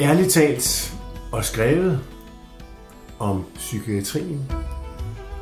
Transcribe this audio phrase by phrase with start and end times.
[0.00, 0.94] Ærligt talt
[1.32, 2.00] og skrevet
[3.18, 4.52] om psykiatrien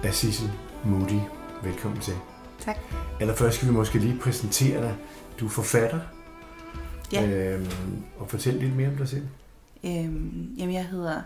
[0.04, 0.50] af Sissel
[0.84, 1.20] Moody.
[1.62, 2.14] Velkommen til.
[2.60, 2.76] Tak.
[3.20, 4.94] Allerførst skal vi måske lige præsentere dig.
[5.40, 6.00] Du er forfatter.
[7.12, 7.26] Ja.
[7.26, 7.66] Øhm,
[8.18, 9.26] og fortæl lidt mere om dig selv.
[9.84, 11.22] Øhm, jamen, jeg hedder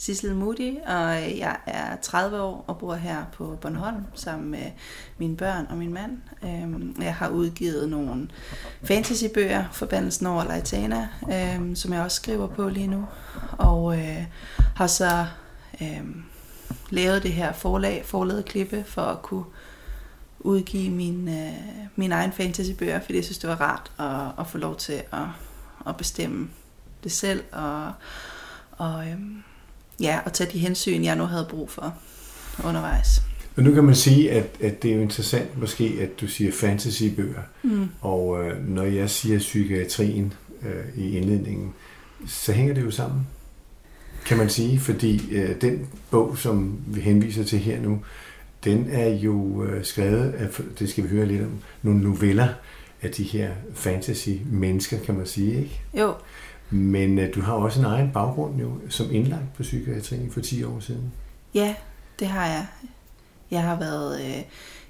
[0.00, 4.70] Sissel Moody, og jeg er 30 år og bor her på Bornholm sammen med
[5.18, 6.18] mine børn og min mand.
[6.44, 8.28] Øhm, jeg har udgivet nogle
[8.84, 13.06] fantasybøger, Forbandelsen over Laitana, øhm, som jeg også skriver på lige nu.
[13.58, 14.24] Og øh,
[14.76, 15.26] har så
[15.82, 16.22] øhm,
[16.90, 19.44] lavet det her forlag, forladet klippe, for at kunne
[20.38, 21.52] udgive min, øh,
[21.96, 25.26] min egen fantasybøger, fordi jeg synes, det var rart at, at få lov til at,
[25.86, 26.50] at bestemme
[27.04, 27.92] det selv, og,
[28.72, 29.42] og øhm,
[30.00, 31.94] ja, at tage de hensyn, jeg nu havde brug for
[32.64, 33.22] undervejs.
[33.56, 36.52] Men nu kan man sige, at, at det er jo interessant måske, at du siger
[36.52, 37.42] fantasybøger.
[37.62, 37.88] Mm.
[38.00, 41.72] Og øh, når jeg siger psykiatrien øh, i indledningen,
[42.26, 43.26] så hænger det jo sammen,
[44.26, 44.80] kan man sige.
[44.80, 48.00] Fordi øh, den bog, som vi henviser til her nu,
[48.64, 51.52] den er jo øh, skrevet af, det skal vi høre lidt om,
[51.82, 52.48] nogle noveller
[53.02, 55.80] af de her fantasy-mennesker, kan man sige, ikke?
[55.94, 56.14] Jo,
[56.70, 60.64] men øh, du har også en egen baggrund jo, som indlagt på psykiatrien for 10
[60.64, 61.12] år siden.
[61.54, 61.74] ja,
[62.18, 62.66] det har jeg.
[63.50, 64.42] Jeg har været øh,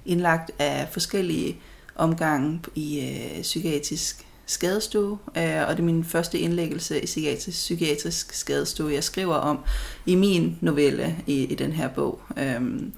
[0.05, 1.57] indlagt af forskellige
[1.95, 8.33] omgange i øh, psykiatrisk skadestue, øh, og det er min første indlæggelse i psykiatrisk, psykiatrisk
[8.33, 9.59] skadestue, jeg skriver om
[10.05, 12.21] i min novelle i, i den her bog.
[12.37, 12.93] Øhm,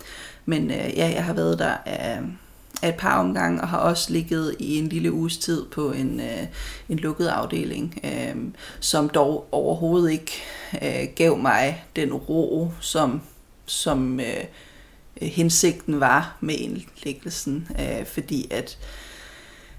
[0.45, 2.21] men øh, ja, jeg har været der af,
[2.83, 6.19] af et par omgange, og har også ligget i en lille uges tid på en,
[6.19, 6.47] øh,
[6.89, 8.35] en lukket afdeling, øh,
[8.79, 10.31] som dog overhovedet ikke
[10.81, 13.21] øh, gav mig den ro, som,
[13.65, 14.43] som øh,
[15.21, 18.77] hensigten var med indlæggelsen, øh, fordi at,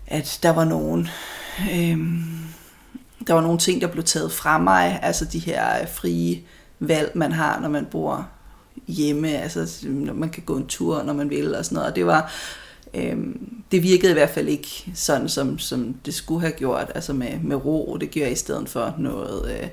[0.06, 1.08] at der var nogen...
[1.72, 1.98] Øh,
[3.27, 6.42] der var nogle ting, der blev taget fra mig, altså de her frie
[6.80, 8.29] valg, man har, når man bor
[8.86, 11.90] hjemme, altså når man kan gå en tur, når man vil og sådan noget.
[11.90, 12.33] Og det var,
[12.96, 17.12] øhm, det virkede i hvert fald ikke sådan, som, som det skulle have gjort, altså
[17.12, 17.96] med, med ro.
[18.00, 19.68] Det gjorde i stedet for noget, øh,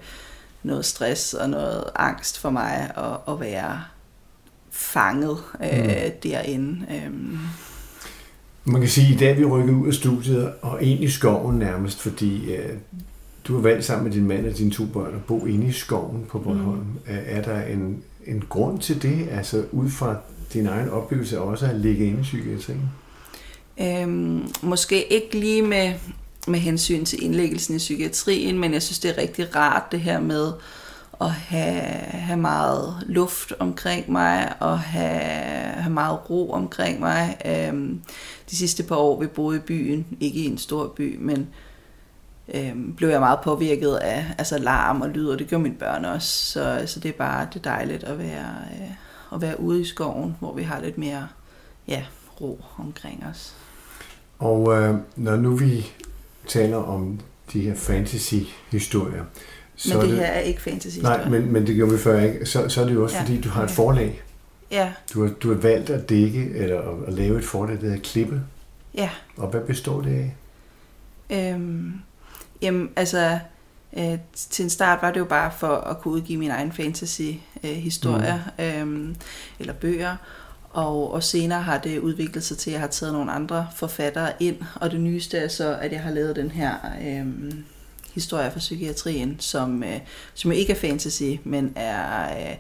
[0.63, 3.81] noget stress og noget angst for mig at, at være
[4.71, 6.11] fanget øh, mm.
[6.23, 6.85] derinde.
[6.95, 7.37] Øhm,
[8.63, 11.59] Man kan sige, at i dag vi rykket ud af studiet og ind i skoven
[11.59, 12.69] nærmest, fordi øh,
[13.47, 15.71] du har valgt sammen med din mand og dine to børn at bo inde i
[15.71, 16.79] skoven på Bornholm.
[16.79, 16.97] Mm.
[17.05, 20.15] Er der en, en grund til det, altså ud fra
[20.53, 22.89] din egen oplevelse også at ligge inde i psykiatrien?
[23.81, 25.93] Øhm, måske ikke lige med,
[26.47, 30.19] med hensyn til indlæggelsen i psykiatrien, men jeg synes, det er rigtig rart det her
[30.19, 30.51] med
[31.21, 31.81] at have,
[32.11, 35.21] have meget luft omkring mig, og have,
[35.81, 37.37] have meget ro omkring mig.
[37.45, 38.01] Øhm,
[38.49, 41.49] de sidste par år, vi boede i byen, ikke i en stor by, men
[42.53, 46.05] øhm, blev jeg meget påvirket af altså larm og lyd, og det gjorde mine børn
[46.05, 46.51] også.
[46.51, 48.91] Så, så det er bare det er dejligt at være, øh,
[49.33, 51.27] at være ude i skoven, hvor vi har lidt mere
[51.87, 52.03] ja,
[52.41, 53.55] ro omkring os.
[54.41, 55.91] Og øh, når nu vi
[56.47, 57.19] taler om
[57.53, 59.23] de her fantasy-historier,
[59.85, 62.45] Men det, det her er ikke fantasy Nej, men, men det gjorde vi før ikke.
[62.45, 64.21] Så, så er det jo også, ja, fordi du har et forlag.
[64.71, 67.99] Ja, Du har, du har valgt at dække, eller at, lave et forlag, der hedder
[67.99, 68.41] Klippe.
[68.95, 69.09] ja.
[69.37, 70.35] Og hvad består det af?
[71.53, 71.93] Øhm,
[72.61, 73.39] jamen, altså,
[73.97, 78.39] øh, til en start var det jo bare for at kunne udgive mine egne fantasy-historier,
[78.57, 78.63] mm.
[78.63, 79.15] øhm,
[79.59, 80.15] eller bøger.
[80.73, 84.33] Og, og senere har det udviklet sig til, at jeg har taget nogle andre forfattere
[84.39, 84.55] ind.
[84.75, 86.75] Og det nyeste er så, at jeg har lavet den her
[87.07, 87.63] øhm,
[88.13, 89.99] historie fra psykiatrien, som, øh,
[90.33, 92.55] som jo ikke er fantasy, men er, øh,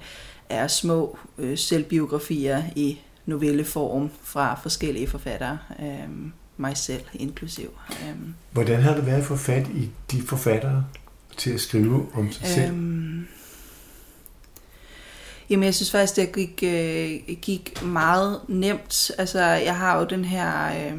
[0.49, 5.57] er små øh, selvbiografier i novelleform fra forskellige forfattere.
[5.79, 7.69] Øhm, mig selv inklusiv.
[7.89, 10.85] Øhm, Hvordan har det været at få fat i de forfattere
[11.37, 12.71] til at skrive om sig selv?
[12.71, 13.27] Øhm,
[15.51, 19.11] jamen, jeg synes faktisk, det gik, øh, gik meget nemt.
[19.17, 20.97] Altså, jeg har jo den her øh,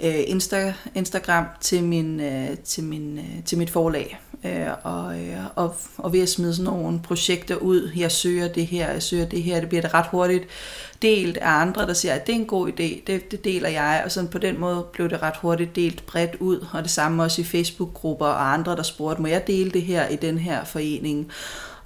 [0.00, 4.20] øh, Insta, Instagram til, min, øh, til, min, øh, til mit forlag.
[4.44, 8.66] Øh, og, øh, og, og ved at smide sådan nogle projekter ud, jeg søger det
[8.66, 10.44] her, jeg søger det her, det bliver det ret hurtigt
[11.02, 14.02] delt af andre, der siger, at det er en god idé, det, det deler jeg,
[14.04, 17.22] og sådan på den måde blev det ret hurtigt delt bredt ud, og det samme
[17.22, 20.64] også i Facebook-grupper og andre, der spurgte, må jeg dele det her i den her
[20.64, 21.30] forening?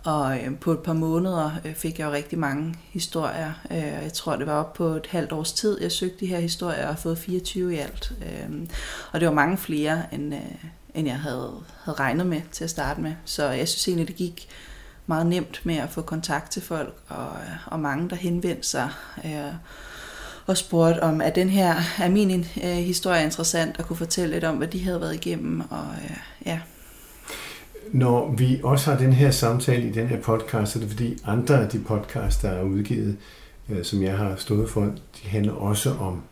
[0.08, 3.52] Og øh, på et par måneder øh, fik jeg jo rigtig mange historier.
[3.70, 6.40] Øh, jeg tror, det var op på et halvt års tid, jeg søgte de her
[6.40, 8.12] historier og har fået 24 i alt.
[8.22, 8.68] Øh,
[9.12, 10.40] og det var mange flere, end, øh,
[10.94, 11.52] end jeg havde,
[11.84, 13.12] havde regnet med til at starte med.
[13.24, 14.48] Så jeg synes egentlig, det gik
[15.06, 18.90] meget nemt med at få kontakt til folk, og, øh, og mange, der henvendte sig
[19.24, 19.54] øh,
[20.46, 24.44] og spurgte om, er den her, er min øh, historie interessant, og kunne fortælle lidt
[24.44, 25.60] om, hvad de havde været igennem.
[25.60, 26.16] Og, øh,
[26.46, 26.60] ja.
[27.92, 31.18] Når vi også har den her samtale i den her podcast, så er det fordi
[31.24, 33.16] andre af de podcasts, der er udgivet,
[33.68, 36.22] øh, som jeg har stået for, de handler også om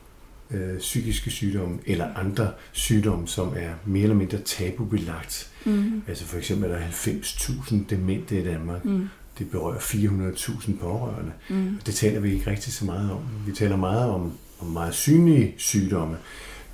[0.50, 5.50] øh, psykiske sygdomme eller andre sygdomme, som er mere eller mindre tabubelagt.
[5.64, 6.02] Mm.
[6.08, 8.84] Altså for eksempel er der 90.000 demente i Danmark.
[8.84, 9.08] Mm.
[9.38, 11.32] Det berører 400.000 pårørende.
[11.48, 11.78] Mm.
[11.86, 13.20] Det taler vi ikke rigtig så meget om.
[13.46, 16.16] Vi taler meget om, om meget synlige sygdomme.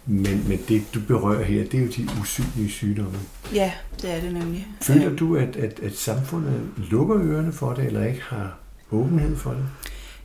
[0.06, 3.19] Men, men det, du berører her, det er jo de usynlige sygdomme.
[3.54, 3.72] Ja,
[4.02, 4.66] det er det nemlig.
[4.82, 8.58] Føler du, at, at, at samfundet lukker ørerne for det, eller ikke har
[8.90, 9.64] åbenhed for det?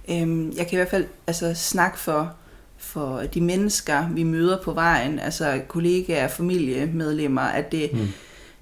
[0.10, 2.34] Øhm, jeg kan i hvert fald altså, snakke for,
[2.78, 8.08] for de mennesker, vi møder på vejen, altså kollegaer, familiemedlemmer, at det, mm.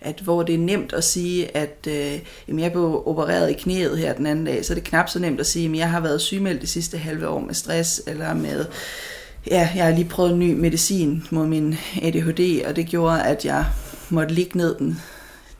[0.02, 3.98] at hvor det er nemt at sige, at øh, jamen, jeg blev opereret i knæet
[3.98, 6.00] her den anden dag, så er det knap så nemt at sige, at jeg har
[6.00, 8.66] været sygemeldt de sidste halve år med stress, eller med
[9.48, 13.46] ja, jeg har lige prøvet en ny medicin mod min ADHD, og det gjorde, at
[13.46, 13.66] jeg
[14.10, 15.02] måtte ligge ned den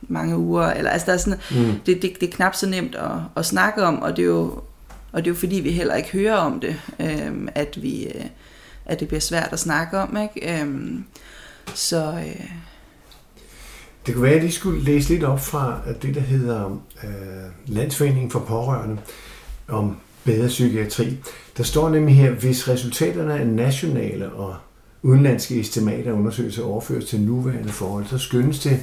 [0.02, 0.66] mange uger.
[0.66, 1.72] Eller, altså, der er sådan, mm.
[1.86, 4.62] det, det, det er knap så nemt at, at snakke om, og det er jo,
[5.12, 8.24] og det er jo fordi, vi heller ikke hører om det, øhm, at, vi, øh,
[8.86, 10.16] at det bliver svært at snakke om.
[10.16, 10.60] Ikke?
[10.60, 11.04] Øhm,
[11.74, 12.12] så...
[12.12, 12.50] Øh,
[14.06, 18.30] det kunne være, at I skulle læse lidt op fra det, der hedder øh, Landsforeningen
[18.30, 18.98] for Pårørende,
[19.68, 21.16] om bedre psykiatri.
[21.56, 24.56] Der står nemlig her, hvis resultaterne af nationale og
[25.02, 28.80] udenlandske estimater og undersøgelser overføres til nuværende forhold, så skyndes det,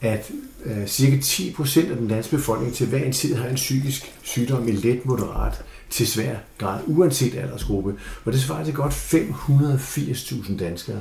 [0.00, 0.30] at
[0.64, 4.68] øh, cirka 10% af den danske befolkning til hver en tid har en psykisk sygdom
[4.68, 7.94] i let moderat til svær grad, uanset aldersgruppe.
[8.24, 11.00] Og det svarer til godt 580.000 danskere.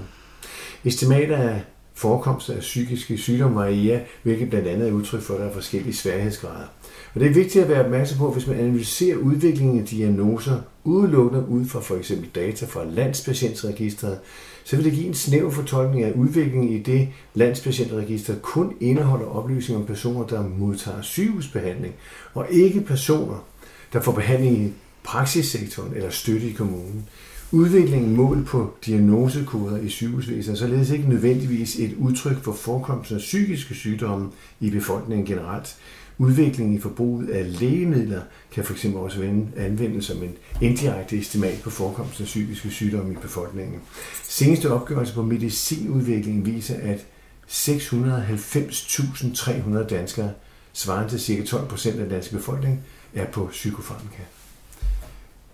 [0.85, 1.61] Estimater af
[1.93, 5.95] forekomst af psykiske sygdomme varierer, hvilket blandt andet er udtryk for, at der er forskellige
[5.95, 6.65] sværhedsgrader.
[7.13, 11.47] Og det er vigtigt at være opmærksom på, hvis man analyserer udviklingen af diagnoser udelukkende
[11.47, 14.19] ud fra for eksempel data fra landspatientregistret,
[14.63, 19.81] så vil det give en snæv fortolkning af udviklingen i det landspatientregister kun indeholder oplysninger
[19.81, 21.93] om personer, der modtager sygehusbehandling,
[22.33, 23.45] og ikke personer,
[23.93, 27.05] der får behandling i praksissektoren eller støtte i kommunen.
[27.51, 33.21] Udviklingen mål på diagnosekoder i sygehusvæsenet er således ikke nødvendigvis et udtryk for forekomsten af
[33.21, 35.75] psykiske sygdomme i befolkningen generelt,
[36.21, 38.21] Udviklingen i forbruget af lægemidler
[38.51, 39.21] kan fx også
[39.57, 43.81] anvendes som en indirekte estimat på forekomsten af psykiske sygdomme i befolkningen.
[44.23, 47.05] Seneste opgørelse på medicinudviklingen viser, at
[47.47, 50.31] 690.300 danskere,
[50.73, 51.43] svarende til ca.
[51.45, 52.83] 12 procent af den danske befolkning,
[53.13, 54.23] er på psykofarmaka.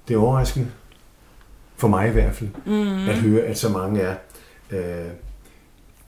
[0.08, 0.68] Det er overraskende,
[1.78, 3.10] for mig i hvert fald, mm.
[3.10, 4.16] at høre, at så mange er,
[4.72, 5.12] øh,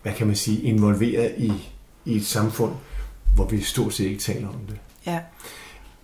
[0.01, 1.51] hvad kan man sige, involveret i,
[2.05, 2.71] i et samfund,
[3.35, 4.77] hvor vi stort set ikke taler om det.
[5.05, 5.19] Ja.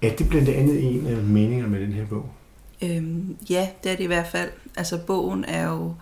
[0.01, 2.29] Er det blandt andet en af meningerne med den her bog?
[2.81, 4.49] Øhm, ja, det er det i hvert fald.
[4.75, 5.93] Altså bogen er jo,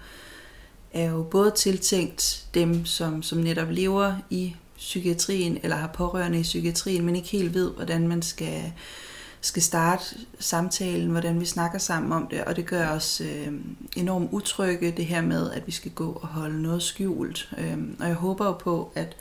[0.94, 6.44] er jo både tiltænkt dem, som, som netop lever i psykiatrien, eller har pårørende i
[6.44, 8.72] psykiatrien, men ikke helt ved, hvordan man skal,
[9.42, 10.04] skal starte
[10.40, 13.54] samtalen, hvordan vi snakker sammen om det, og det gør os øh,
[13.96, 17.50] enormt utrygge, det her med, at vi skal gå og holde noget skjult.
[17.58, 19.16] Øh, og jeg håber jo på, at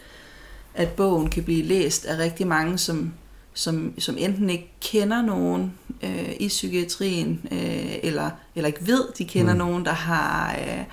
[0.75, 3.13] at bogen kan blive læst af rigtig mange, som,
[3.55, 5.73] som, som enten ikke kender nogen
[6.03, 9.59] øh, i psykiatrien, øh, eller, eller ikke ved, de kender mm.
[9.59, 10.85] nogen, der har, øh,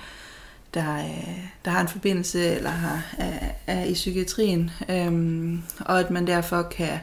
[0.74, 6.10] der, øh, der har en forbindelse eller har, er, er i psykiatrien, øh, og at
[6.10, 6.98] man derfor kan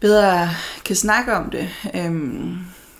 [0.00, 0.48] bedre
[0.84, 1.68] kan snakke om det.
[1.94, 2.12] Øh,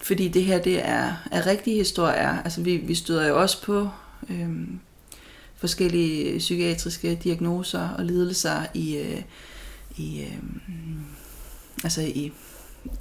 [0.03, 2.43] fordi det her det er, er rigtige historier.
[2.43, 3.89] Altså vi, vi støder jo også på
[4.31, 4.49] øh,
[5.61, 9.23] forskellige psykiatriske diagnoser og lidelser i, øh,
[9.97, 10.39] i øh,
[11.85, 12.33] altså i,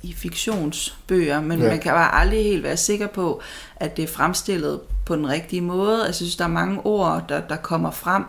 [0.03, 1.67] i fiktionsbøger, men ja.
[1.67, 3.41] man kan bare aldrig helt være sikker på,
[3.75, 6.05] at det er fremstillet på den rigtige måde.
[6.05, 8.23] Altså, jeg synes, der er mange ord, der, der kommer frem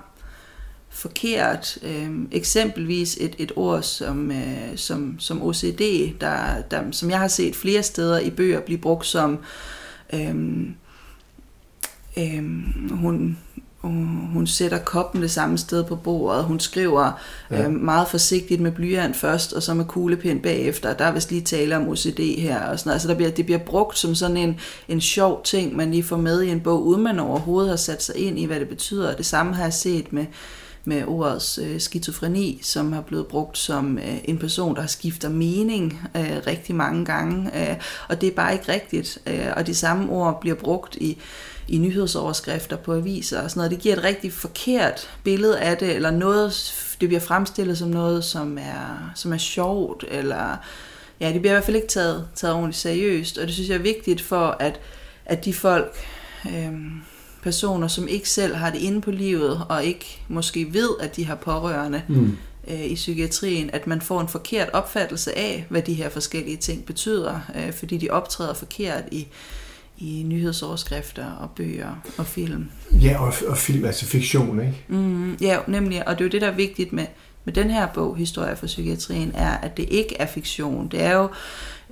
[0.88, 1.78] forkert.
[1.82, 5.80] Øhm, eksempelvis et, et ord som, øh, som, som OCD,
[6.20, 9.38] der, der, som jeg har set flere steder i bøger blive brugt som
[10.12, 10.74] øhm,
[12.18, 13.38] øhm, hun,
[13.82, 16.44] hun sætter koppen det samme sted på bordet.
[16.44, 17.12] Hun skriver
[17.50, 17.64] ja.
[17.64, 20.92] øh, meget forsigtigt med blyant først, og så med kuglepind bagefter.
[20.94, 22.60] Der er vist lige tale om OCD her.
[22.60, 22.94] Og sådan noget.
[22.94, 26.16] Altså, der bliver, det bliver brugt som sådan en, en sjov ting, man lige får
[26.16, 29.16] med i en bog, uden man overhovedet har sat sig ind i, hvad det betyder.
[29.16, 30.26] Det samme har jeg set med,
[30.84, 36.00] med ordets øh, skizofreni, som har blevet brugt som øh, en person, der skifter mening
[36.16, 37.70] øh, rigtig mange gange.
[37.70, 37.76] Øh,
[38.08, 39.18] og det er bare ikke rigtigt.
[39.26, 41.18] Øh, og de samme ord bliver brugt i
[41.70, 43.70] i nyhedsoverskrifter på aviser og sådan noget.
[43.70, 48.24] Det giver et rigtig forkert billede af det, eller noget, det bliver fremstillet som noget,
[48.24, 50.56] som er, som er sjovt, eller
[51.20, 53.74] ja, det bliver i hvert fald ikke taget, taget ordentligt seriøst, og det synes jeg
[53.74, 54.80] er vigtigt for, at,
[55.24, 55.96] at de folk,
[56.46, 57.02] øhm,
[57.42, 61.24] personer, som ikke selv har det inde på livet, og ikke måske ved, at de
[61.24, 62.36] har pårørende, mm.
[62.68, 66.84] øh, i psykiatrien, at man får en forkert opfattelse af, hvad de her forskellige ting
[66.84, 69.26] betyder, øh, fordi de optræder forkert i,
[69.98, 72.70] i nyhedsoverskrifter og bøger og film.
[72.92, 74.84] Ja, og, og film, altså fiktion, ikke?
[74.88, 77.06] Mm, ja, nemlig, og det er jo det, der er vigtigt med,
[77.44, 80.88] med den her bog, Historie for psykiatrien, er, at det ikke er fiktion.
[80.88, 81.28] Det er jo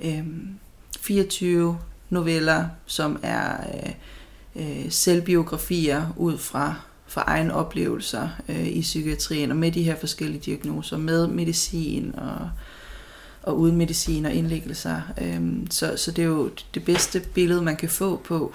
[0.03, 0.23] øh,
[0.99, 1.77] 24
[2.09, 3.91] noveller, som er øh,
[4.59, 6.75] øh, selvbiografier ud fra,
[7.07, 12.49] fra egne oplevelser øh, i psykiatrien, og med de her forskellige diagnoser, med medicin og,
[13.43, 15.01] og uden medicin og indlæggelser.
[15.21, 18.53] Øh, så, så det er jo det bedste billede, man kan få på,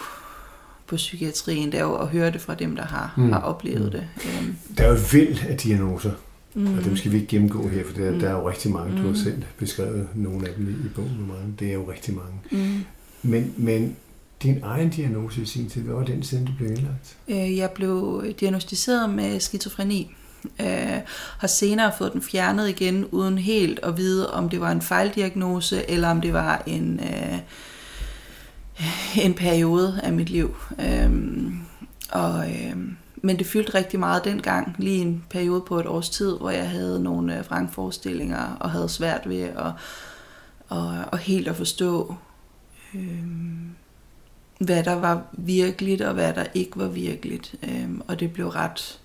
[0.86, 3.32] på psykiatrien, det er jo at høre det fra dem, der har, mm.
[3.32, 4.08] har oplevet det.
[4.24, 4.48] Øh.
[4.78, 6.12] Der er jo et vild af diagnoser,
[6.54, 6.78] mm.
[6.78, 8.20] og dem skal vi ikke gennemgå her, for der, mm.
[8.20, 8.96] der er jo rigtig mange.
[8.96, 9.16] Du har mm.
[9.16, 11.54] selv beskrevet nogle af dem i bogen.
[11.58, 12.40] Det er jo rigtig mange.
[12.50, 12.84] Mm.
[13.22, 13.96] Men, men
[14.44, 17.16] din egen diagnose i sin tid, hvad var den siden du blev indlagt?
[17.28, 20.14] Øh, jeg blev diagnostiseret med skizofreni.
[20.60, 21.00] Øh,
[21.38, 25.90] har senere fået den fjernet igen, uden helt at vide, om det var en fejldiagnose,
[25.90, 27.38] eller om det var en, øh,
[29.24, 30.56] en periode af mit liv.
[30.80, 31.10] Øh,
[32.10, 32.76] og, øh,
[33.16, 36.70] men det fyldte rigtig meget dengang, lige en periode på et års tid, hvor jeg
[36.70, 39.72] havde nogle øh, vrangforestillinger og havde svært ved at,
[40.68, 42.14] og, og helt at forstå,
[42.94, 43.24] øh,
[44.58, 47.54] hvad der var virkeligt og hvad der ikke var virkeligt.
[47.62, 49.00] Øh, og det blev ret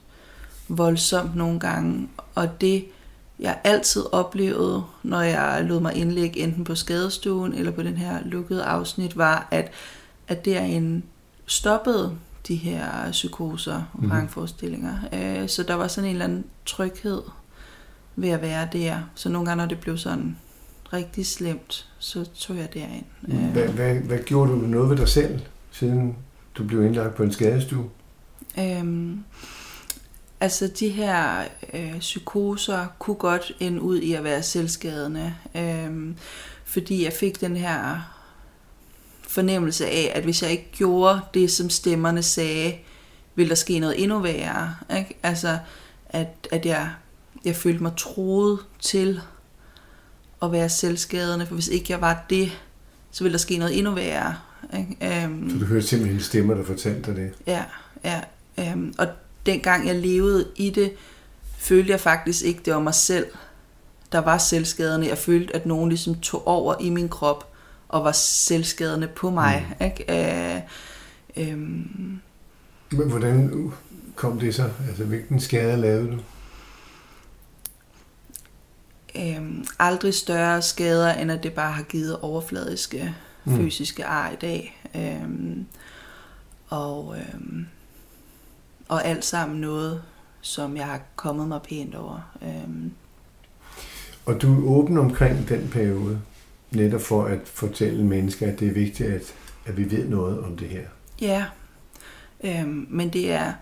[0.68, 2.10] voldsomt nogle gange.
[2.36, 2.86] Og det,
[3.39, 8.20] jeg altid oplevede, når jeg lod mig indlægge enten på skadestuen eller på den her
[8.25, 9.72] lukkede afsnit, var, at,
[10.27, 11.03] at en
[11.46, 14.10] stoppede de her psykoser og mm.
[14.10, 14.98] vrangforestillinger.
[15.13, 17.22] Øh, så der var sådan en eller anden tryghed
[18.15, 19.00] ved at være der.
[19.15, 20.38] Så nogle gange, når det blev sådan
[20.93, 23.05] rigtig slemt, så tog jeg derind.
[23.27, 23.51] Øh.
[23.51, 25.39] Hvad, hvad, hvad gjorde du noget ved dig selv,
[25.72, 26.15] siden
[26.55, 27.89] du blev indlagt på en skadestue?
[28.60, 29.24] Øhm,
[30.39, 31.43] altså de her
[31.74, 36.15] øh, psykoser kunne godt ende ud i at være selvskadende, øh,
[36.65, 38.15] fordi jeg fik den her
[39.22, 42.75] fornemmelse af, at hvis jeg ikke gjorde det, som stemmerne sagde,
[43.36, 44.75] ville der ske noget endnu værre.
[44.98, 45.17] Ikke?
[45.24, 45.58] Altså,
[46.10, 46.89] at, at jeg,
[47.46, 49.22] jeg følte mig troet til
[50.43, 52.51] at være selvskadende, for hvis ikke jeg var det,
[53.12, 54.36] så ville der ske noget endnu værre.
[54.77, 55.25] Ikke?
[55.25, 57.31] Um, så du hørte simpelthen stemmer, der fortalte dig det?
[57.48, 57.63] Ja,
[58.03, 58.22] ja.
[58.74, 59.08] Um, og
[59.46, 60.91] dengang jeg levede i det,
[61.58, 63.25] følte jeg faktisk ikke, det var mig selv,
[64.12, 65.08] der var selvskadende.
[65.08, 67.53] Jeg følte, at nogen ligesom tog over i min krop
[67.89, 69.75] og var selvskadende på mig.
[69.79, 69.86] Mm.
[69.86, 70.63] Ikke?
[71.38, 72.22] Uh, um,
[72.89, 73.72] Men hvordan
[74.15, 74.69] kom det så?
[74.88, 76.17] Altså, hvilken skade lavede du?
[79.16, 83.56] Øhm, aldrig større skader, end at det bare har givet overfladiske mm.
[83.58, 84.82] fysiske ar i dag.
[84.96, 85.66] Øhm,
[86.70, 87.66] og, øhm,
[88.88, 90.01] og alt sammen noget,
[90.42, 92.32] som jeg har kommet mig pænt over.
[92.42, 92.92] Øhm.
[94.25, 96.22] Og du er åben omkring den periode,
[96.72, 99.34] netop for at fortælle mennesker, at det er vigtigt, at,
[99.66, 100.84] at vi ved noget om det her.
[101.22, 101.46] Ja,
[102.44, 103.54] øhm, men det er,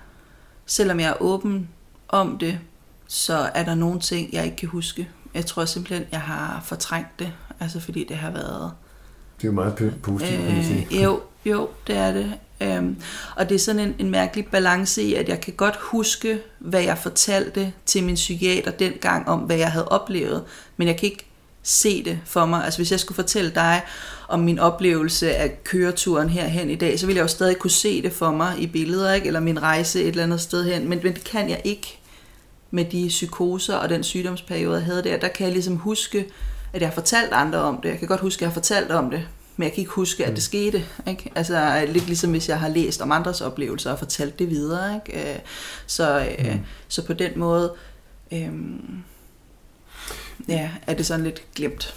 [0.66, 1.70] selvom jeg er åben
[2.08, 2.60] om det,
[3.08, 5.10] så er der nogle ting, jeg ikke kan huske.
[5.38, 8.72] Jeg tror simpelthen, jeg har fortrængt det, altså fordi det har været...
[9.38, 10.88] Det er jo meget positivt, kan man sige.
[10.92, 12.34] Øh, jo, jo, det er det.
[12.62, 12.98] Øhm,
[13.36, 16.82] og det er sådan en, en mærkelig balance i, at jeg kan godt huske, hvad
[16.82, 20.44] jeg fortalte til min psykiater dengang om, hvad jeg havde oplevet,
[20.78, 21.26] men jeg kan ikke
[21.64, 22.66] se det for mig.
[22.66, 23.82] Altså hvis jeg skulle fortælle dig
[24.28, 28.02] om min oplevelse af køreturen herhen i dag, så ville jeg jo stadig kunne se
[28.02, 29.28] det for mig i billeder, ikke?
[29.28, 32.00] eller min rejse et eller andet sted hen, men, men det kan jeg ikke
[32.78, 36.26] med de psykoser og den sygdomsperiode, jeg havde der, der kan jeg ligesom huske,
[36.74, 37.90] at jeg har fortalt andre om det.
[37.90, 40.24] Jeg kan godt huske, at jeg har fortalt om det, men jeg kan ikke huske,
[40.24, 40.42] at det mm.
[40.42, 40.84] skete.
[41.08, 41.32] Ikke?
[41.36, 44.96] Altså lidt ligesom hvis jeg har læst om andres oplevelser og fortalt det videre.
[44.96, 45.32] Ikke?
[45.34, 45.40] Øh,
[45.88, 46.60] så, øh, mm.
[46.88, 47.74] så på den måde
[48.34, 49.04] øhm,
[50.48, 51.96] ja, er det sådan lidt glemt.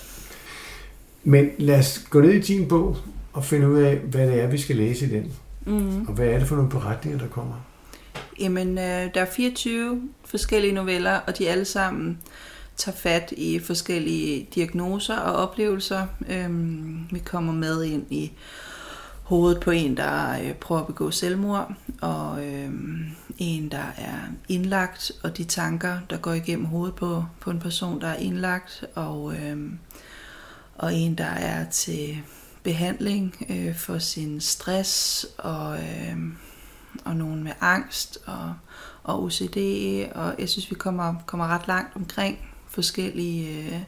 [1.25, 2.97] Men lad os gå ned i din bog
[3.33, 5.33] og finde ud af, hvad det er, vi skal læse i den.
[5.67, 6.07] Mm.
[6.09, 7.55] Og hvad er det for nogle beretninger, der kommer?
[8.41, 12.19] Jamen, øh, der er 24 forskellige noveller, og de alle sammen
[12.77, 16.07] tager fat i forskellige diagnoser og oplevelser.
[16.29, 18.33] Øhm, vi kommer med ind i
[19.23, 22.71] hovedet på en, der øh, prøver at begå selvmord, og øh,
[23.39, 24.19] en, der er
[24.49, 28.85] indlagt, og de tanker, der går igennem hovedet på, på en person, der er indlagt,
[28.95, 29.73] og, øh,
[30.75, 32.19] og en, der er til
[32.63, 35.79] behandling øh, for sin stress og...
[35.79, 36.17] Øh,
[37.05, 38.55] og nogen med angst og,
[39.03, 39.57] og OCD,
[40.15, 42.39] og jeg synes, vi kommer, kommer ret langt omkring
[42.69, 43.81] forskellige øh,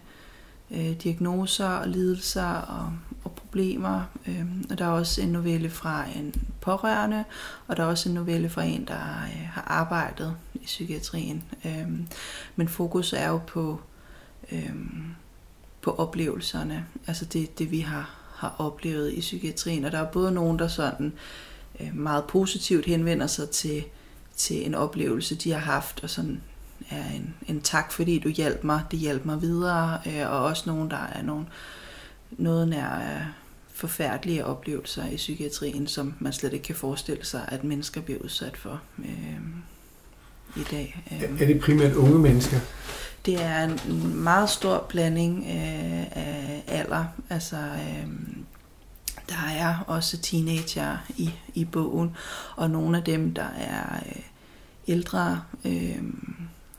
[0.71, 2.93] øh, diagnoser og lidelser og,
[3.25, 4.03] og problemer.
[4.27, 7.25] Øh, og der er også en novelle fra en pårørende,
[7.67, 11.43] og der er også en novelle fra en, der øh, har arbejdet i psykiatrien.
[11.65, 11.89] Øh,
[12.57, 13.81] men fokus er jo på,
[14.53, 14.77] øh,
[15.83, 19.85] på oplevelserne, altså det, det vi har, har oplevet i psykiatrien.
[19.85, 21.13] Og der er både nogen, der sådan øh,
[21.95, 23.85] meget positivt henvender sig til,
[24.37, 26.41] til en oplevelse, de har haft, og sådan
[26.91, 30.63] er en, en tak, fordi du hjalp mig, det hjalp mig videre, øh, og også
[30.67, 31.49] nogen, der er nogen,
[32.31, 33.23] noget nær
[33.75, 38.57] forfærdelige oplevelser i psykiatrien, som man slet ikke kan forestille sig, at mennesker bliver udsat
[38.57, 39.41] for øh,
[40.57, 41.03] i dag.
[41.13, 41.43] Øh.
[41.43, 42.59] Er det primært unge mennesker?
[43.27, 47.05] Det er en meget stor blanding øh, af alder.
[47.31, 48.07] Altså, øh,
[49.33, 52.17] der er også teenager i, i bogen,
[52.57, 54.23] og nogle af dem, der er øh,
[54.89, 56.03] ældre, øh,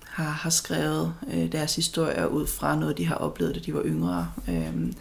[0.03, 3.83] har, har skrevet øh, deres historier ud fra noget, de har oplevet, da de var
[3.86, 4.31] yngre.
[4.48, 4.93] Øh,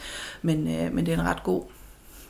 [0.42, 1.62] men, øh, men det er en ret god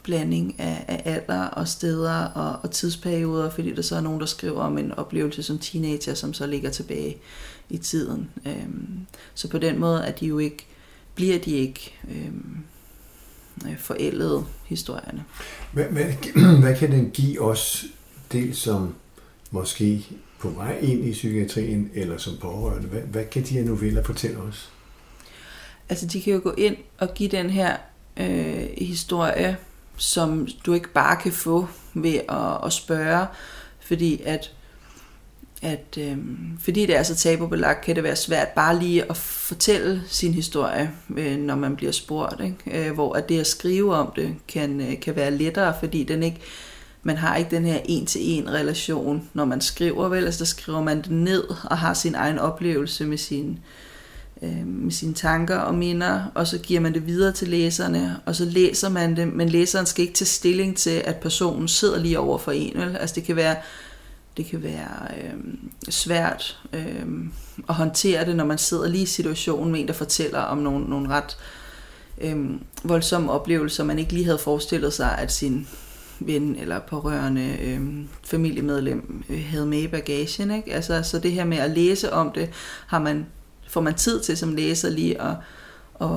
[0.02, 4.26] blanding af, af alder og steder og, og tidsperioder, fordi der så er nogen, der
[4.26, 7.16] skriver om en oplevelse som teenager, som så ligger tilbage
[7.70, 8.30] i tiden.
[8.46, 10.66] Øhm, så på den måde er de jo ikke,
[11.14, 12.64] bliver de ikke øhm,
[13.66, 15.24] øh, forældede historierne.
[15.72, 16.04] Hvad, hvad,
[16.62, 17.84] hvad kan den give os,
[18.32, 18.94] dels som
[19.50, 20.06] måske
[20.38, 22.88] på vej ind i psykiatrien, eller som pårørende?
[22.88, 24.70] Hvad, hvad kan de her noveller fortælle os?
[25.88, 27.76] Altså, de kan jo gå ind og give den her
[28.16, 29.56] øh, historie
[29.96, 33.26] som du ikke bare kan få ved at, at spørge,
[33.80, 34.52] fordi at
[35.62, 36.16] at øh,
[36.60, 40.90] fordi det er så tabubelagt, kan det være svært bare lige at fortælle sin historie,
[41.16, 42.40] øh, når man bliver spurgt.
[42.40, 42.88] Ikke?
[42.88, 46.22] Øh, hvor at det at skrive om det kan, øh, kan være lettere, fordi den
[46.22, 46.40] ikke,
[47.02, 50.08] man har ikke den her en-til-en relation, når man skriver.
[50.08, 53.58] Vel, altså der skriver man det ned og har sin egen oplevelse med sin,
[54.42, 58.36] øh, med sine tanker og minder, og så giver man det videre til læserne, og
[58.36, 62.18] så læser man det, men læseren skal ikke tage stilling til, at personen sidder lige
[62.18, 62.72] over for en.
[62.76, 62.96] Vel?
[62.96, 63.56] Altså det kan være,
[64.36, 65.54] det kan være øh,
[65.88, 67.06] svært øh,
[67.68, 70.84] at håndtere det, når man sidder lige i situationen med en, der fortæller om nogle,
[70.84, 71.36] nogle ret
[72.20, 72.36] øh,
[72.84, 75.68] voldsomme oplevelser, man ikke lige havde forestillet sig, at sin
[76.20, 77.80] ven eller pårørende øh,
[78.24, 80.50] familiemedlem øh, havde med i bagagen.
[80.50, 80.74] Ikke?
[80.74, 82.50] Altså, så det her med at læse om det,
[82.86, 83.26] har man
[83.68, 85.36] får man tid til som læser lige at,
[86.00, 86.08] at,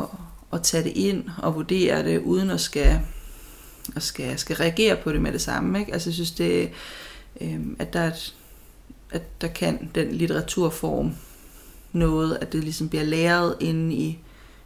[0.53, 2.99] at tage det ind og vurdere det, uden at skal,
[3.95, 5.79] at skal, skal reagere på det med det samme.
[5.79, 5.93] Ikke?
[5.93, 6.69] Altså jeg synes, det,
[7.41, 8.11] øh, at, der,
[9.11, 11.15] at der kan den litteraturform
[11.91, 14.19] noget, at det ligesom bliver læret inde i,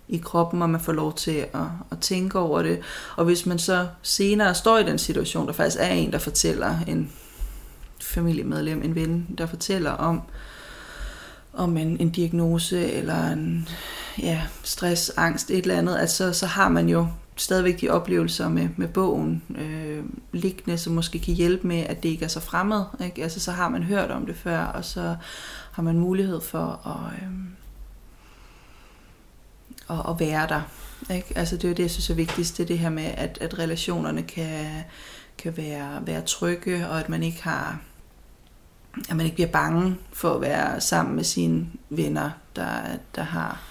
[0.08, 2.79] i kroppen, og man får lov til at, at tænke over det.
[3.15, 6.75] Og hvis man så senere står i den situation, der faktisk er en, der fortæller
[6.88, 7.12] en
[8.01, 10.21] familiemedlem, en ven, der fortæller om,
[11.53, 13.69] om en, en diagnose eller en
[14.21, 17.08] ja, stress, angst, et eller andet, at så, så har man jo
[17.39, 22.10] stadigvæk de oplevelser med, med bogen øh, liggende, som måske kan hjælpe med, at det
[22.10, 22.84] ikke er så fremmed.
[23.06, 23.23] Ikke?
[23.23, 25.15] Altså, så har man hørt om det før, og så
[25.71, 27.30] har man mulighed for at, øh,
[29.97, 30.62] at, at være der.
[31.15, 31.34] Ikke?
[31.36, 33.38] Altså, det er jo det, jeg synes er vigtigst, det er det her med, at,
[33.41, 34.84] at relationerne kan,
[35.38, 37.80] kan være, være trygge, og at man ikke har
[39.10, 42.82] at man ikke bliver bange for at være sammen med sine venner, der,
[43.15, 43.62] der har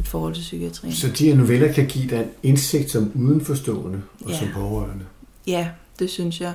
[0.00, 0.94] et forhold til psykiatrien.
[0.94, 4.38] Så de her noveller kan give dig en indsigt som udenforstående og ja.
[4.38, 5.04] som pårørende?
[5.46, 6.52] Ja, det synes jeg.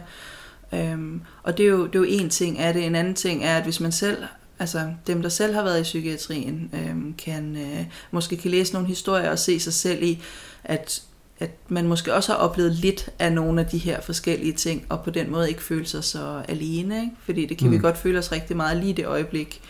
[0.74, 2.86] Øhm, og det er, jo, det er jo en ting af det.
[2.86, 4.18] En anden ting er, at hvis man selv,
[4.60, 8.88] altså dem, der selv har været i psykiatrien, øhm, kan øh, måske kan læse nogle
[8.88, 10.22] historier og se sig selv i,
[10.64, 11.04] at
[11.40, 15.04] at man måske også har oplevet lidt af nogle af de her forskellige ting, og
[15.04, 17.02] på den måde ikke føle sig så alene.
[17.02, 17.12] Ikke?
[17.26, 17.74] Fordi det kan mm.
[17.74, 19.62] vi godt føle os rigtig meget lige det øjeblik,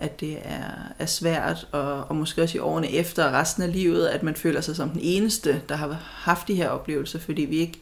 [0.00, 4.06] at det er, er svært, og, og måske også i årene efter resten af livet,
[4.06, 7.56] at man føler sig som den eneste, der har haft de her oplevelser, fordi vi
[7.56, 7.80] ikke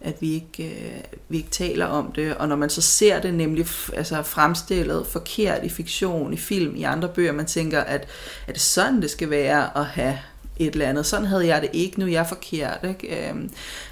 [0.00, 3.34] at vi ikke, øh, vi ikke taler om det, og når man så ser det
[3.34, 8.08] nemlig altså fremstillet forkert i fiktion, i film, i andre bøger, man tænker, at
[8.46, 10.18] er det sådan, det skal være at have
[10.58, 11.06] et eller andet.
[11.06, 12.78] Sådan havde jeg det ikke, nu er jeg forkert.
[12.88, 13.30] Ikke?
[13.30, 13.34] Øh,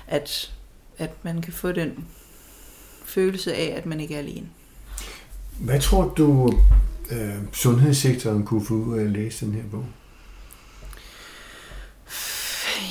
[0.06, 0.52] at,
[0.98, 2.04] at man kan få den
[3.04, 4.46] følelse af, at man ikke er alene.
[5.58, 6.52] Hvad tror du,
[7.10, 9.84] øh, sundhedssektoren kunne få ud af at læse den her bog?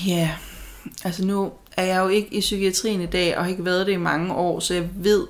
[0.08, 0.36] Ja,
[1.04, 3.93] altså nu er jeg jo ikke i psykiatrien i dag, og har ikke været det
[3.93, 5.28] i mange år, så jeg ved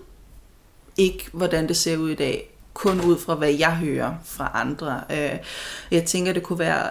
[0.97, 2.49] ikke, hvordan det ser ud i dag.
[2.73, 5.03] Kun ud fra, hvad jeg hører fra andre.
[5.11, 5.39] Øh,
[5.91, 6.89] jeg tænker, det kunne være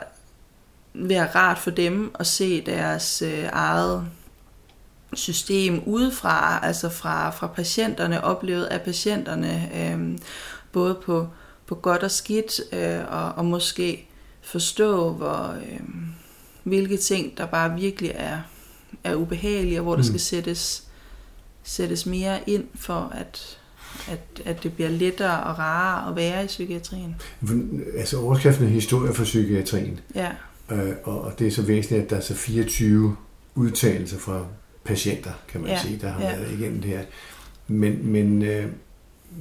[0.95, 4.07] være rart for dem at se deres øh, eget
[5.15, 10.19] system udefra, altså fra, fra patienterne, oplevet af patienterne, øh,
[10.73, 11.29] både på,
[11.67, 14.09] på godt og skidt, øh, og, og måske
[14.43, 15.81] forstå, hvor, øh,
[16.65, 18.39] hvilke ting, der bare virkelig er,
[19.05, 20.09] er ubehagelige, og hvor der mm.
[20.09, 20.85] skal sættes,
[21.63, 23.59] sættes mere ind for, at,
[24.09, 27.17] at, at det bliver lettere og rarere at være i psykiatrien.
[27.97, 30.01] Altså overskriften er historie for psykiatrien.
[30.15, 30.31] Ja.
[30.71, 33.17] Øh, og, og det er så væsentligt, at der er så 24
[33.55, 34.47] udtalelser fra
[34.85, 35.83] patienter, kan man ja.
[35.83, 36.37] sige, der har ja.
[36.37, 37.05] været igennem det her.
[37.69, 38.67] Men, men øh,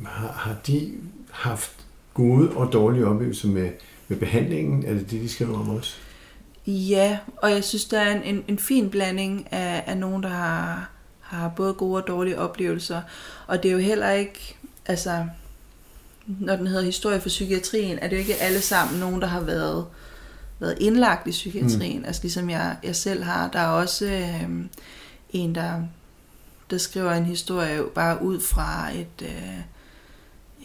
[0.05, 0.93] har, har de
[1.31, 1.80] haft
[2.13, 3.69] gode og dårlige oplevelser med,
[4.07, 4.85] med behandlingen?
[4.85, 5.95] Er det det, de skriver om også?
[6.67, 10.29] Ja, og jeg synes, der er en, en, en fin blanding af, af nogen, der
[10.29, 13.01] har, har både gode og dårlige oplevelser.
[13.47, 15.25] Og det er jo heller ikke, altså,
[16.25, 19.41] når den hedder Historie for Psykiatrien, er det jo ikke alle sammen nogen, der har
[19.41, 19.85] været,
[20.59, 21.99] været indlagt i psykiatrien.
[21.99, 22.05] Mm.
[22.05, 23.49] Altså ligesom jeg, jeg selv har.
[23.49, 24.49] Der er også øh,
[25.29, 25.81] en, der,
[26.69, 29.21] der skriver en historie bare ud fra et...
[29.21, 29.59] Øh,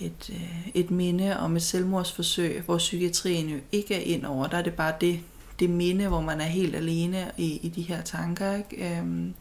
[0.01, 4.47] et, øh, et minde om et selvmordsforsøg, hvor psykiatrien jo ikke er ind over.
[4.47, 5.21] Der er det bare det,
[5.59, 8.57] det minde, hvor man er helt alene i, i de her tanker.
[8.57, 8.99] Ikke?
[8.99, 9.35] Øhm,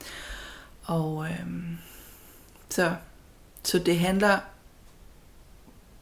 [0.84, 1.78] og øhm,
[2.70, 2.96] så,
[3.63, 4.39] så det handler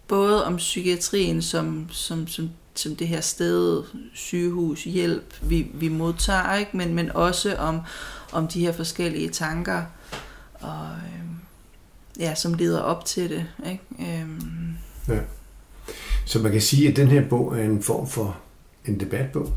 [0.08, 6.56] både om psykiatrien som, som, som, som det her sted, sygehus, hjælp, vi, vi modtager,
[6.56, 6.78] ikke?
[6.78, 7.82] Men, men også om,
[8.32, 9.84] om de her forskellige tanker,
[10.54, 11.33] og, øhm,
[12.20, 13.46] ja, som leder op til det.
[13.72, 13.84] Ikke?
[14.22, 14.78] Øhm.
[15.08, 15.20] Ja.
[16.26, 18.40] Så man kan sige, at den her bog er en form for
[18.86, 19.54] en debatbog?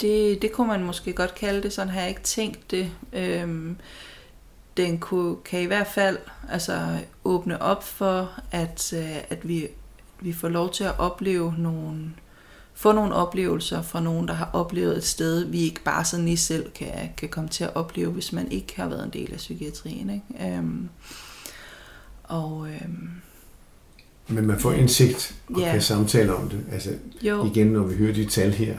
[0.00, 2.90] Det, det kunne man måske godt kalde det, sådan har jeg ikke tænkt det.
[3.12, 3.76] Øhm,
[4.76, 6.18] den kunne, kan i hvert fald
[6.50, 9.68] altså, åbne op for, at, øh, at vi,
[10.20, 12.14] vi får lov til at opleve nogle,
[12.78, 16.36] få nogle oplevelser fra nogen, der har oplevet et sted, vi ikke bare sådan lige
[16.36, 19.36] selv kan, kan komme til at opleve, hvis man ikke har været en del af
[19.36, 20.10] psykiatrien.
[20.10, 20.56] Ikke?
[20.56, 20.88] Øhm,
[22.24, 23.10] og, øhm,
[24.28, 25.72] Men man får indsigt og ja.
[25.72, 26.64] kan samtale om det.
[26.72, 26.90] Altså,
[27.22, 27.46] jo.
[27.46, 28.78] igen, når vi hører de tal her,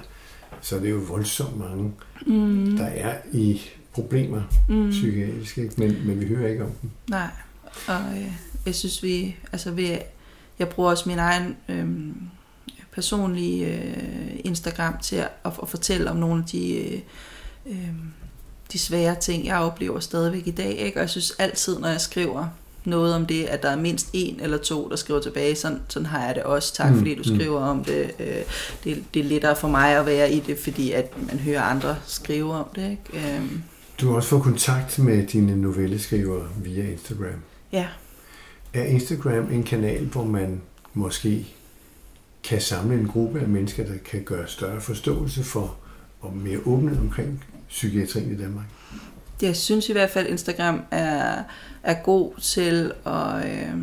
[0.62, 1.94] så er det jo voldsomt mange,
[2.28, 2.78] mm.
[2.78, 3.62] der er i
[3.94, 4.90] problemer mm.
[4.90, 5.74] psykiatrisk, ikke?
[5.78, 6.90] Men, men vi hører ikke om dem.
[7.10, 7.30] Nej,
[7.88, 8.32] og øh,
[8.66, 9.98] jeg synes vi, altså vi,
[10.60, 11.88] jeg bruger også min egen øh,
[13.00, 17.00] personlige øh, Instagram til at, at, at fortælle om nogle af de, øh,
[17.66, 17.94] øh,
[18.74, 20.72] de svære ting, jeg oplever stadigvæk i dag.
[20.72, 20.98] Ikke?
[20.98, 22.48] Og jeg synes altid, når jeg skriver
[22.86, 25.56] noget om det, at der er mindst en eller to, der skriver tilbage.
[25.56, 26.74] Sådan, sådan har jeg det også.
[26.74, 27.36] Tak, mm, fordi du mm.
[27.36, 28.12] skriver om det.
[28.20, 28.44] Øh,
[28.84, 29.04] det.
[29.14, 32.54] Det er lettere for mig at være i det, fordi at man hører andre skrive
[32.54, 32.92] om det.
[32.92, 33.28] Ikke?
[33.38, 33.52] Øh.
[34.02, 37.42] Du har også fået kontakt med dine novelleskrivere via Instagram.
[37.72, 37.88] Ja.
[38.74, 40.62] Er Instagram en kanal, hvor man
[40.94, 41.48] måske
[42.44, 45.78] kan samle en gruppe af mennesker, der kan gøre større forståelse for
[46.22, 48.66] og mere åbne omkring psykiatrien i Danmark?
[49.42, 51.44] Jeg synes i hvert fald, at Instagram er,
[51.84, 53.76] er god til at, øh,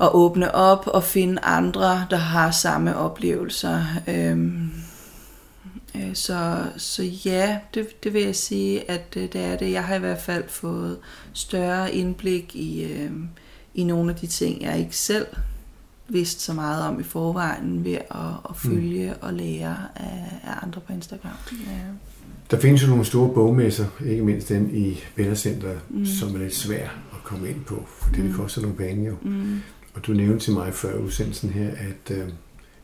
[0.00, 3.84] at åbne op og finde andre, der har samme oplevelser.
[4.08, 4.38] Øh,
[5.94, 9.72] øh, så, så ja, det, det vil jeg sige, at øh, det er det.
[9.72, 10.98] Jeg har i hvert fald fået
[11.32, 13.10] større indblik i, øh,
[13.74, 15.26] i nogle af de ting, jeg ikke selv
[16.12, 18.54] vidste så meget om i forvejen ved at, at mm.
[18.54, 19.18] følge mm.
[19.20, 21.32] og lære af, af andre på Instagram.
[21.52, 21.80] Ja.
[22.50, 26.06] Der findes jo nogle store bogmesser, ikke mindst den i Bella Center, mm.
[26.06, 28.26] som er lidt svær at komme ind på, fordi mm.
[28.28, 29.16] det koster nogle penge jo.
[29.22, 29.60] Mm.
[29.94, 32.28] Og du nævnte til mig før udsendelsen her, at, øh,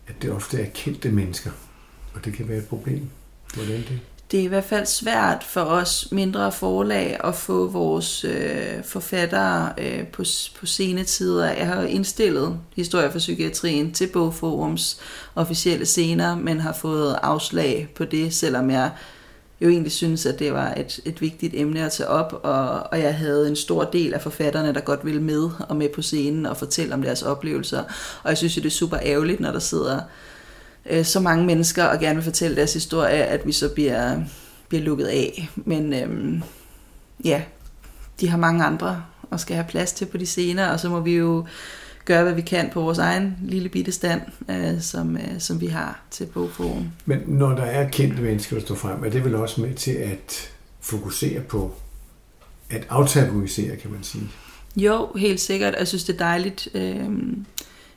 [0.06, 1.50] at det ofte er kendte mennesker,
[2.14, 3.08] og det kan være et problem.
[3.54, 4.00] Hvordan det?
[4.30, 9.72] Det er i hvert fald svært for os mindre forlag at få vores øh, forfattere
[9.78, 10.24] øh, på,
[10.58, 11.46] på scenetider.
[11.52, 15.00] Jeg har indstillet Historie for Psykiatrien til Bogforums
[15.34, 18.90] officielle scener, men har fået afslag på det, selvom jeg
[19.60, 23.00] jo egentlig synes, at det var et, et vigtigt emne at tage op, og, og
[23.00, 26.46] jeg havde en stor del af forfatterne, der godt ville med og med på scenen
[26.46, 27.82] og fortælle om deres oplevelser.
[28.22, 30.00] Og jeg synes det er super ærgerligt, når der sidder
[30.90, 34.20] øh, så mange mennesker og gerne vil fortælle deres historie, at vi så bliver,
[34.68, 35.50] bliver lukket af.
[35.56, 36.40] Men øh,
[37.24, 37.42] ja,
[38.20, 41.00] de har mange andre og skal have plads til på de scener, og så må
[41.00, 41.46] vi jo
[42.04, 44.20] gøre, hvad vi kan på vores egen lille bitte stand,
[44.50, 46.90] øh, som, øh, som vi har til Bogforum.
[47.04, 49.90] Men når der er kendte mennesker, der står frem, er det vel også med til
[49.90, 51.74] at fokusere på,
[52.70, 54.24] at aftabuisere, kan man sige?
[54.76, 55.74] Jo, helt sikkert.
[55.78, 56.68] Jeg synes, det er dejligt.
[56.74, 57.08] Øh,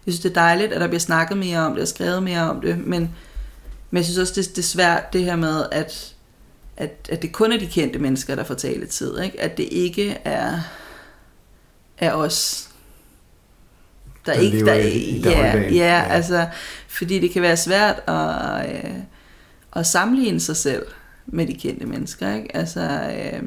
[0.05, 2.49] jeg synes, det er dejligt, at der bliver snakket mere om det og skrevet mere
[2.49, 3.15] om det, men,
[3.91, 6.15] men jeg synes også, det, det er svært det her med, at,
[6.77, 9.19] at, at det kun er de kendte mennesker, der får taletid.
[9.19, 9.41] Ikke?
[9.41, 10.59] At det ikke er,
[11.97, 12.69] er os,
[14.25, 14.65] der, der ikke...
[14.65, 16.47] Der, i, ja, ja, ja, altså,
[16.87, 18.91] fordi det kan være svært at, øh,
[19.75, 20.85] at sammenligne sig selv
[21.25, 22.35] med de kendte mennesker.
[22.35, 22.55] Ikke?
[22.55, 23.43] Altså, øh,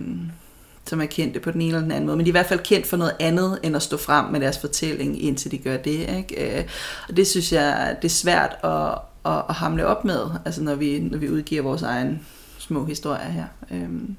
[0.92, 2.46] som er kendte på den ene eller den anden måde, men de er i hvert
[2.46, 5.76] fald kendt for noget andet, end at stå frem med deres fortælling, indtil de gør
[5.76, 6.16] det.
[6.16, 6.58] Ikke?
[6.58, 6.64] Øh,
[7.08, 8.98] og det synes jeg, det er svært at,
[9.32, 12.26] at, at hamle op med, altså når vi, når vi udgiver vores egen
[12.58, 13.44] små historier her.
[13.70, 14.16] Øhm,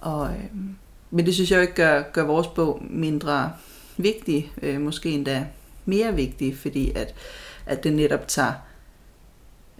[0.00, 0.76] og, øhm,
[1.10, 3.52] men det synes jeg jo ikke gør, gør vores bog mindre
[3.96, 5.46] vigtig, øh, måske endda
[5.84, 7.14] mere vigtig, fordi at,
[7.66, 8.52] at det netop tager,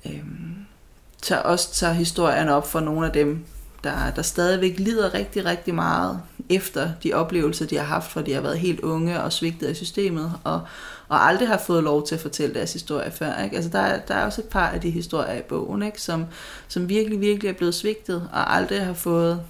[0.07, 0.25] øh,
[1.23, 3.45] tager også tager historien op for nogle af dem,
[3.85, 8.33] der, der stadigvæk lider rigtig, rigtig meget efter de oplevelser, de har haft, fra de
[8.33, 10.61] har været helt unge og svigtet af systemet, og,
[11.09, 13.43] og aldrig har fået lov til at fortælle deres historie før.
[13.43, 13.57] Ikke?
[13.57, 16.03] Altså, der, er, der er også et par af de historier i bogen, ikke?
[16.03, 16.25] Som,
[16.69, 19.41] som virkelig, virkelig er blevet svigtet, og aldrig har fået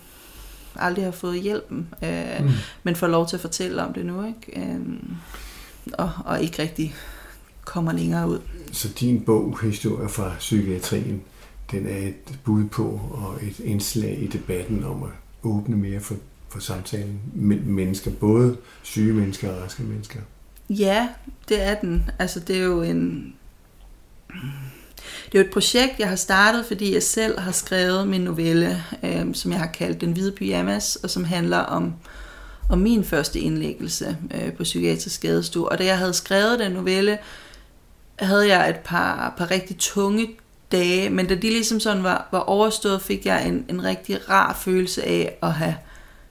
[0.76, 2.50] aldrig har fået hjælpen, øh, mm.
[2.82, 4.60] men får lov til at fortælle om det nu, ikke?
[4.60, 4.80] Øh,
[5.92, 6.94] og, og ikke rigtig
[7.64, 8.38] kommer længere ud.
[8.72, 11.22] Så din bog, Historie fra psykiatrien,
[11.72, 15.10] den er et bud på og et indslag i debatten om at
[15.42, 16.16] åbne mere for,
[16.48, 20.20] for samtalen mellem mennesker, både syge mennesker og raske mennesker.
[20.70, 21.08] Ja,
[21.48, 22.10] det er den.
[22.18, 23.34] Altså, det er jo en...
[25.26, 28.82] Det er jo et projekt, jeg har startet, fordi jeg selv har skrevet min novelle,
[29.02, 31.94] øh, som jeg har kaldt Den Hvide Pyjamas, og som handler om,
[32.68, 35.68] om min første indlæggelse øh, på psykiatrisk skadestue.
[35.68, 37.18] Og da jeg havde skrevet den novelle,
[38.18, 40.28] havde jeg et par, par rigtig tunge
[40.72, 44.58] dage, men da de ligesom sådan var, var overstået, fik jeg en, en rigtig rar
[44.60, 45.74] følelse af at have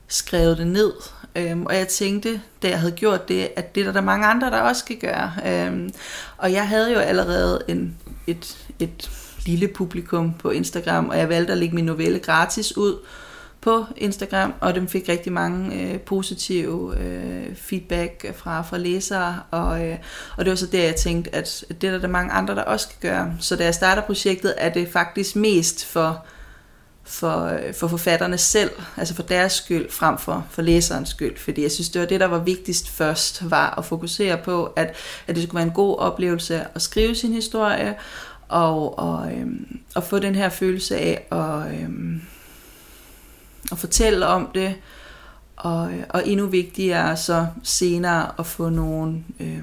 [0.08, 0.92] skrevet det ned.
[1.36, 4.26] Øhm, og jeg tænkte, da jeg havde gjort det, at det er der, der mange
[4.26, 5.32] andre, der også skal gøre.
[5.46, 5.90] Øhm,
[6.38, 9.10] og jeg havde jo allerede en, et, et
[9.46, 12.96] lille publikum på Instagram, og jeg valgte at lægge min novelle gratis ud
[13.62, 19.86] på Instagram, og dem fik rigtig mange øh, positive øh, feedback fra, fra læsere, og,
[19.86, 19.96] øh,
[20.36, 22.62] og det var så der, jeg tænkte, at det er der, der mange andre, der
[22.62, 23.34] også skal gøre.
[23.40, 26.24] Så da jeg starter projektet, er det faktisk mest for,
[27.04, 31.62] for, øh, for forfatterne selv, altså for deres skyld, frem for, for læserens skyld, fordi
[31.62, 34.94] jeg synes, det var det, der var vigtigst først, var at fokusere på, at,
[35.26, 37.94] at det skulle være en god oplevelse at skrive sin historie,
[38.48, 41.74] og, og, øhm, og få den her følelse af at...
[41.74, 42.22] Øhm,
[43.72, 44.74] at fortælle om det,
[45.56, 49.62] og, øh, og endnu vigtigere så senere at få nogen, øh,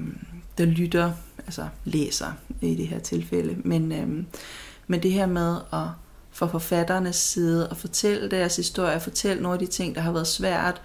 [0.58, 4.24] der lytter, altså læser i det her tilfælde, men, øh,
[4.86, 5.88] men det her med at
[6.30, 10.26] fra forfatternes side at fortælle deres historie, fortælle nogle af de ting, der har været
[10.26, 10.82] svært,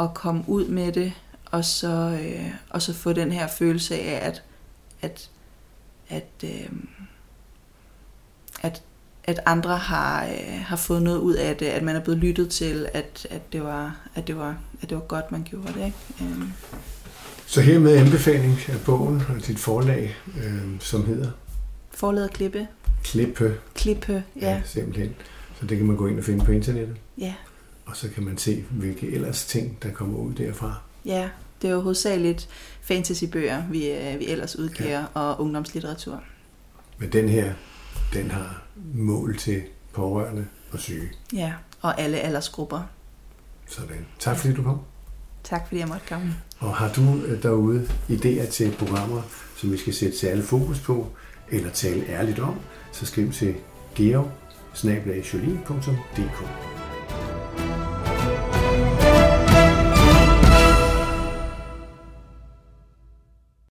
[0.00, 1.12] at komme ud med det,
[1.50, 4.42] og så, øh, og så få den her følelse af, at,
[5.02, 5.30] at,
[6.08, 6.70] at, øh,
[9.26, 12.50] at andre har, øh, har fået noget ud af det, at man er blevet lyttet
[12.50, 15.84] til, at, at, det, var, at, det, var, at det var godt, man gjorde det.
[15.84, 15.96] Ikke?
[16.20, 16.52] Um.
[17.46, 21.30] Så her med anbefaling af bogen og dit forlag, øh, som hedder?
[21.90, 22.66] Forlaget Klippe.
[23.04, 23.54] Klippe.
[23.74, 24.50] Klippe, ja.
[24.50, 24.62] ja.
[24.64, 25.14] simpelthen.
[25.60, 26.96] Så det kan man gå ind og finde på internettet.
[27.18, 27.34] Ja.
[27.86, 30.74] Og så kan man se, hvilke ellers ting, der kommer ud derfra.
[31.04, 31.28] Ja,
[31.62, 32.48] det er jo hovedsageligt
[32.82, 35.04] fantasybøger, vi, øh, vi ellers udgiver, ja.
[35.14, 36.22] og ungdomslitteratur.
[36.98, 37.52] Men den her
[38.12, 38.62] den har
[38.94, 41.08] mål til pårørende og syge.
[41.32, 42.82] Ja, og alle aldersgrupper.
[43.68, 44.06] Sådan.
[44.18, 44.80] Tak fordi du kom.
[45.44, 46.34] Tak fordi jeg måtte komme.
[46.58, 49.22] Og har du øh, derude idéer til programmer,
[49.56, 51.06] som vi skal sætte særlig fokus på,
[51.50, 52.54] eller tale ærligt om,
[52.92, 53.54] så skriv til
[53.94, 54.30] georg